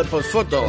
[0.00, 0.62] Al Postfoto.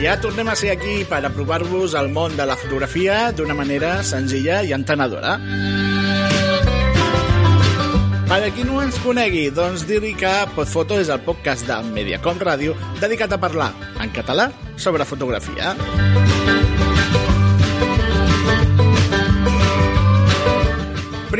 [0.00, 4.62] Ja tornem a ser aquí per aprovar-vos al món de la fotografia d'una manera senzilla
[4.64, 5.34] i entenedora.
[8.30, 12.40] Per a qui no ens conegui, doncs dir-li que Podfoto és el podcast de Mediacom
[12.40, 14.48] Ràdio dedicat a parlar en català
[14.80, 15.76] sobre fotografia.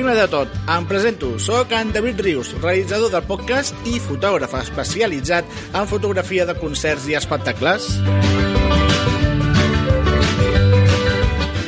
[0.00, 1.34] Primer de tot, em presento.
[1.36, 5.45] Soc en David Rius, realitzador del podcast i fotògraf especialitzat
[5.76, 7.90] en fotografia de concerts i espectacles.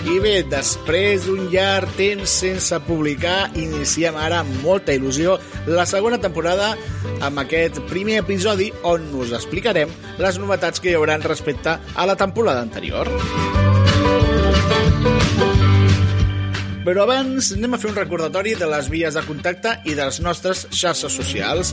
[0.08, 5.36] I bé, després d'un llarg temps sense publicar, iniciem ara amb molta il·lusió
[5.68, 6.70] la segona temporada
[7.20, 9.92] amb aquest primer episodi on us explicarem
[10.24, 13.12] les novetats que hi haurà respecte a la temporada anterior.
[16.82, 20.18] Però abans anem a fer un recordatori de les vies de contacte i de les
[20.24, 21.70] nostres xarxes socials.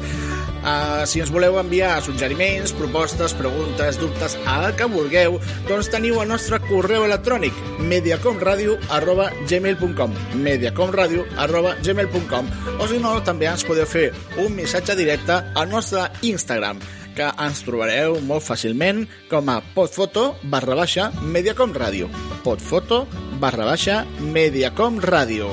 [0.60, 6.30] Uh, si ens voleu enviar suggeriments, propostes, preguntes, dubtes, el que vulgueu, doncs teniu el
[6.30, 7.58] nostre correu electrònic
[7.90, 14.10] mediacomradio arroba gmail.com mediacomradio arroba gmail.com o si no, també ens podeu fer
[14.44, 16.84] un missatge directe al nostre Instagram
[17.20, 22.08] que ens trobareu molt fàcilment com a podfoto barra baixa Mediacom Ràdio.
[22.46, 23.02] Podfoto
[23.42, 25.50] barra baixa Mediacom Ràdio.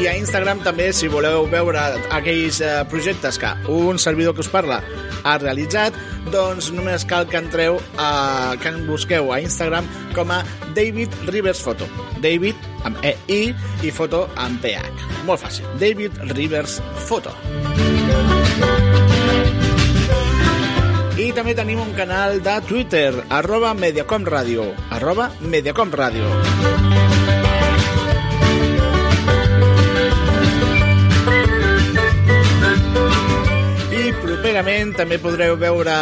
[0.00, 1.84] I a Instagram també, si voleu veure
[2.16, 4.80] aquells eh, projectes que un servidor que us parla
[5.26, 5.96] ha realitzat,
[6.32, 10.42] doncs només cal que entreu a, que en busqueu a Instagram com a
[10.76, 11.88] David Rivers Photo.
[12.22, 13.52] David amb E-I
[13.86, 15.24] i foto amb PH.
[15.26, 15.66] Molt fàcil.
[15.82, 17.34] David Rivers Photo.
[21.16, 27.15] I també tenim un canal de Twitter, arroba Mediacom Radio, arroba Mediacom Radio.
[34.46, 35.94] Properament també podreu veure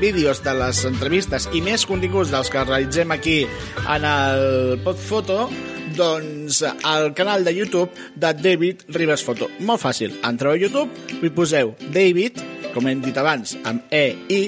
[0.00, 3.36] vídeos de les entrevistes i més continguts dels que realitzem aquí
[3.84, 5.46] en el Podfoto
[5.94, 9.46] doncs al canal de YouTube de David Rivers Foto.
[9.62, 12.42] Molt fàcil, entreu a YouTube i poseu David,
[12.74, 14.44] com hem dit abans, amb E, I,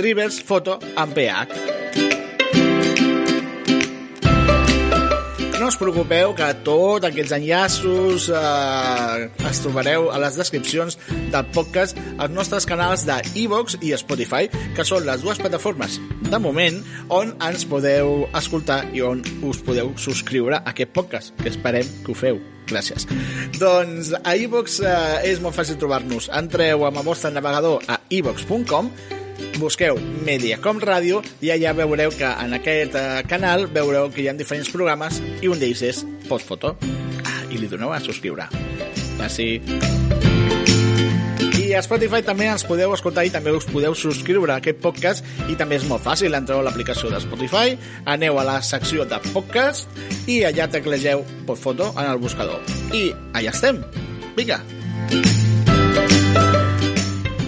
[0.00, 2.23] Rivers Foto amb PH.
[5.64, 10.98] No us preocupeu que tots aquests enllaços eh, es trobareu a les descripcions
[11.32, 13.16] del podcast als nostres canals de
[13.46, 15.96] iVox i Spotify, que són les dues plataformes
[16.28, 21.48] de moment on ens podeu escoltar i on us podeu subscriure a aquest podcast, que
[21.54, 22.44] esperem que ho feu.
[22.68, 23.08] Gràcies.
[23.56, 26.28] Doncs a iVox eh, és molt fàcil trobar-nos.
[26.44, 28.92] Entreu amb el vostre navegador a iVox.com
[29.58, 34.36] busqueu Mediacom Ràdio i allà veureu que en aquest eh, canal veureu que hi ha
[34.38, 36.76] diferents programes i un d'ells és Postfoto.
[37.24, 38.48] Ah, I li doneu a subscriure.
[39.18, 39.60] Merci.
[41.64, 45.24] I a Spotify també ens podeu escoltar i també us podeu subscriure a aquest podcast
[45.48, 49.20] i també és molt fàcil, entreu a l'aplicació de Spotify, aneu a la secció de
[49.30, 49.88] podcast
[50.28, 52.60] i allà teclegeu Postfoto en el buscador.
[52.92, 53.82] I allà estem.
[54.36, 54.62] Vinga!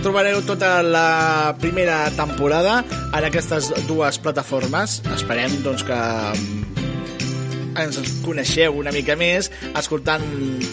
[0.07, 5.01] Trobareu tota la primera temporada en aquestes dues plataformes.
[5.17, 10.23] Esperem doncs, que mm, ens coneixeu una mica més escoltant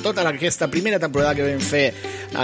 [0.06, 1.88] tota aquesta primera temporada que vam fer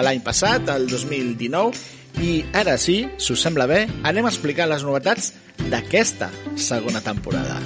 [0.01, 4.81] l'any passat, el 2019 i ara sí, si us sembla bé anem a explicar les
[4.87, 5.29] novetats
[5.69, 7.61] d'aquesta segona temporada.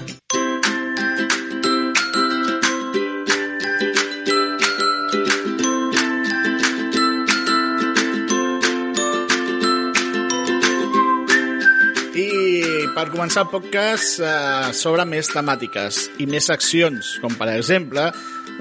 [13.03, 18.05] Per començar el podcast eh, sobre més temàtiques i més seccions, com per exemple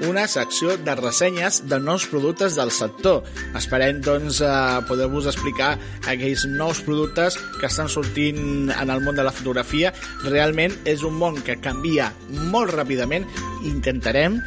[0.09, 3.21] una secció de ressenyes de nous productes del sector.
[3.55, 5.77] Esperem, doncs, eh, poder-vos explicar
[6.11, 9.93] aquells nous productes que estan sortint en el món de la fotografia.
[10.25, 12.09] Realment és un món que canvia
[12.51, 13.29] molt ràpidament
[13.69, 14.41] intentarem,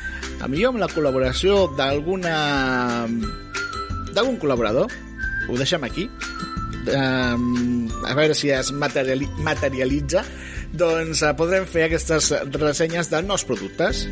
[0.44, 2.36] a millor amb la col·laboració d'alguna
[4.12, 4.92] d'algun col·laborador,
[5.48, 6.10] ho deixem aquí,
[6.92, 10.24] um, a veure si es materiali materialitza.
[10.76, 14.06] Doncs uh, podrem fer aquestes ressenyes de nous productes.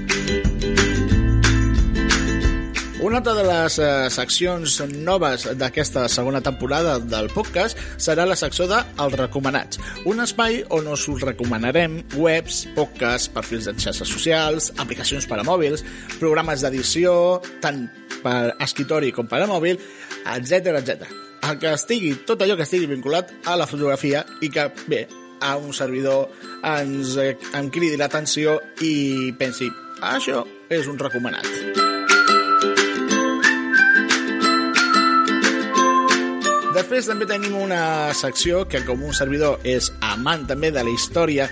[3.05, 8.65] Una altra de les eh, seccions noves d'aquesta segona temporada del podcast serà la secció
[8.71, 9.77] de Els Recomanats,
[10.09, 15.85] un espai on us recomanarem webs, podcasts, perfils de xarxes socials, aplicacions per a mòbils,
[16.17, 17.85] programes d'edició, tant
[18.25, 19.77] per escritori com per a mòbil,
[20.39, 24.69] etc etc el que estigui, tot allò que estigui vinculat a la fotografia i que,
[24.89, 25.05] bé,
[25.45, 26.31] a un servidor
[26.65, 29.69] ens, em cridi l'atenció i pensi,
[30.01, 31.49] això és un recomanat.
[36.75, 41.47] Després també tenim una secció que com un servidor és amant també de la història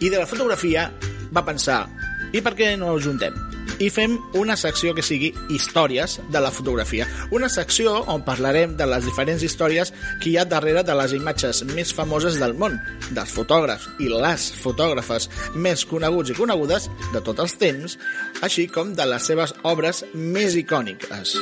[0.00, 0.88] i de la fotografia,
[1.32, 1.84] va pensar,
[2.32, 3.51] i per què no el juntem?
[3.80, 7.06] I fem una secció que sigui històries de la fotografia.
[7.32, 11.62] Una secció on parlarem de les diferents històries que hi ha darrere de les imatges
[11.72, 12.78] més famoses del món,
[13.10, 17.98] dels fotògrafs i les fotògrafes més coneguts i conegudes de tots els temps,
[18.42, 21.36] així com de les seves obres més icòniques.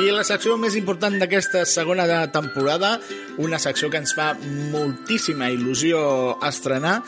[0.00, 2.94] I la secció més important d'aquesta segona temporada,
[3.38, 4.32] una secció que ens fa
[4.72, 6.00] moltíssima il·lusió
[6.48, 7.00] estrenar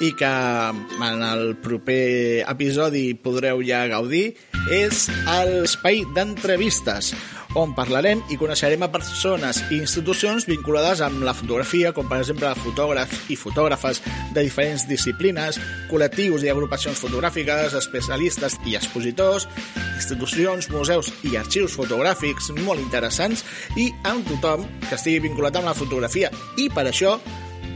[0.00, 4.32] i que en el proper episodi podreu ja gaudir,
[4.72, 7.12] és l'espai d'entrevistes,
[7.58, 12.52] on parlarem i coneixerem a persones i institucions vinculades amb la fotografia, com per exemple
[12.62, 14.00] fotògrafs i fotògrafes
[14.34, 15.58] de diferents disciplines,
[15.90, 19.48] col·lectius i agrupacions fotogràfiques, especialistes i expositors,
[19.96, 23.44] institucions, museus i arxius fotogràfics molt interessants
[23.76, 26.30] i amb tothom que estigui vinculat amb la fotografia.
[26.56, 27.18] I per això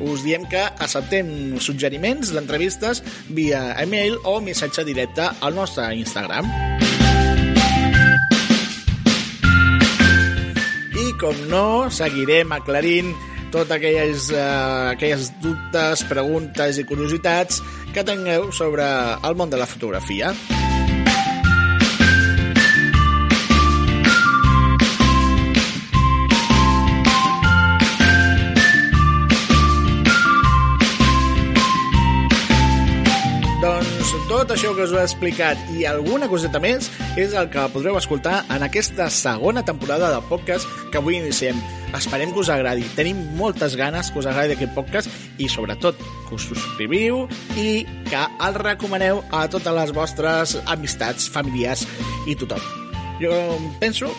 [0.00, 6.48] us diem que acceptem suggeriments d'entrevistes via email o missatge directe al nostre Instagram.
[10.94, 13.14] I com no, seguirem aclarint
[13.54, 17.62] totes aquelles, eh, aquelles dubtes, preguntes i curiositats
[17.94, 18.84] que tingueu sobre
[19.22, 20.34] el món de la fotografia.
[20.34, 20.63] Doncs
[34.44, 38.42] tot això que us he explicat i alguna coseta més és el que podreu escoltar
[38.52, 41.56] en aquesta segona temporada del podcast que avui iniciem.
[41.96, 42.84] Esperem que us agradi.
[42.92, 45.08] Tenim moltes ganes que us agradi aquest podcast
[45.40, 45.96] i sobretot
[46.28, 47.22] que us subscriviu
[47.56, 51.86] i que el recomaneu a totes les vostres amistats, familiars
[52.28, 52.60] i tothom.
[53.24, 53.32] Jo
[53.80, 54.12] penso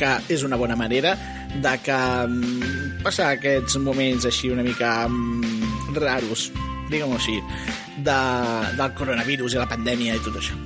[0.00, 1.14] que és una bona manera
[1.54, 6.50] de que mm, passar aquests moments així una mica mm, raros,
[6.90, 7.38] diguem-ho així,
[7.96, 8.18] de,
[8.78, 10.56] del coronavirus i la pandèmia i tot això.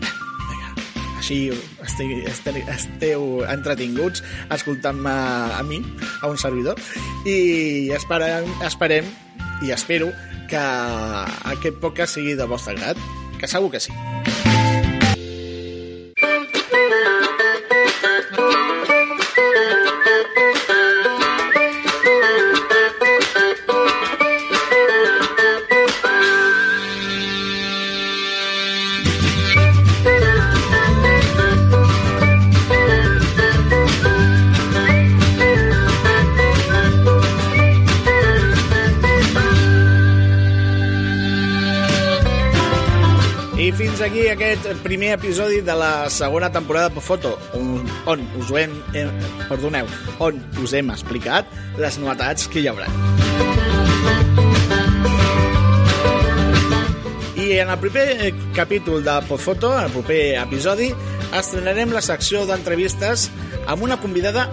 [0.50, 0.73] Vinga,
[1.19, 1.41] així
[1.87, 4.25] esteu, esteu, esteu entretinguts
[4.56, 5.15] escoltant-me
[5.59, 5.82] a mi,
[6.23, 6.81] a un servidor,
[7.29, 9.09] i esperem, esperem
[9.65, 10.11] i espero
[10.50, 10.62] que
[11.53, 12.99] aquest podcast sigui de vostre grat,
[13.38, 13.94] que segur que sí.
[44.00, 48.56] Fins aquí aquest primer episodi de la segona temporada de Foto, on, on us ho
[48.56, 49.05] hem, eh,
[49.49, 49.88] perdoneu,
[50.25, 51.44] on us hem explicat
[51.76, 52.88] les novetats que hi haurà.
[57.37, 60.90] I en el proper eh, capítol de Podfoto, en el proper episodi,
[61.37, 63.28] estrenarem la secció d'entrevistes
[63.66, 64.49] amb una convidada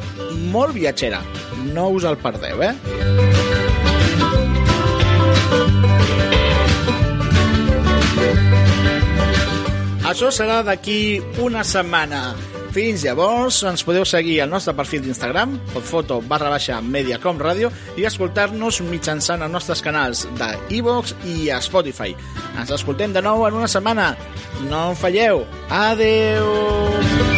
[0.52, 1.24] molt viatgera.
[1.72, 3.37] No us el perdeu, eh?
[10.18, 12.32] Això serà d'aquí una setmana.
[12.74, 17.70] Fins llavors, ens podeu seguir al nostre perfil d'Instagram, podfoto barra baixa mediacom ràdio,
[18.02, 20.50] i escoltar-nos mitjançant els nostres canals de
[20.82, 22.18] iVox i Spotify.
[22.58, 24.16] Ens escoltem de nou en una setmana.
[24.66, 25.46] No en falleu.
[25.70, 27.37] Adeu!